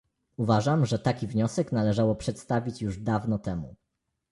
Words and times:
Uważam, 0.37 0.85
że 0.85 0.99
taki 0.99 1.27
wniosek 1.27 1.71
należało 1.71 2.15
przedstawić 2.15 2.81
już 2.81 2.97
dawno 2.99 3.39
temu 3.39 3.75